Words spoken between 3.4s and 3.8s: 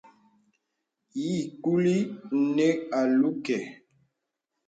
kɛ̄.